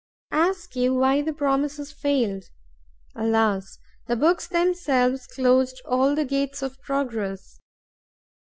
Ask 0.33 0.75
you 0.75 0.95
why 0.95 1.21
the 1.21 1.31
promises 1.31 1.91
failed? 1.91 2.45
Alas! 3.15 3.77
the 4.07 4.15
books 4.15 4.47
themselves 4.47 5.27
closed 5.27 5.79
all 5.85 6.15
the 6.15 6.25
gates 6.25 6.63
of 6.63 6.81
progress. 6.81 7.59